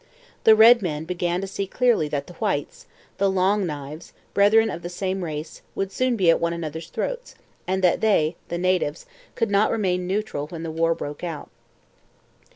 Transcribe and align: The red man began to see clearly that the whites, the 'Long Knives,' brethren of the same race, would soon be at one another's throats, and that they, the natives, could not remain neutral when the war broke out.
The 0.45 0.55
red 0.55 0.81
man 0.81 1.03
began 1.05 1.41
to 1.41 1.47
see 1.47 1.67
clearly 1.67 2.07
that 2.07 2.25
the 2.25 2.33
whites, 2.33 2.87
the 3.19 3.29
'Long 3.29 3.67
Knives,' 3.67 4.13
brethren 4.33 4.71
of 4.71 4.81
the 4.81 4.89
same 4.89 5.23
race, 5.23 5.61
would 5.75 5.91
soon 5.91 6.15
be 6.15 6.27
at 6.31 6.39
one 6.39 6.53
another's 6.53 6.89
throats, 6.89 7.35
and 7.67 7.83
that 7.83 8.01
they, 8.01 8.35
the 8.47 8.57
natives, 8.57 9.05
could 9.35 9.51
not 9.51 9.69
remain 9.69 10.07
neutral 10.07 10.47
when 10.47 10.63
the 10.63 10.71
war 10.71 10.95
broke 10.95 11.23
out. 11.23 11.51